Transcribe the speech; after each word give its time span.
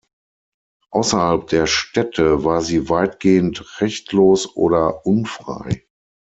Außerhalb 0.89 1.45
der 1.45 1.67
Städte 1.67 2.43
war 2.43 2.63
sie 2.63 2.89
weitgehend 2.89 3.79
rechtlos 3.81 4.47
oder 4.55 5.05
unfrei. 5.05 5.85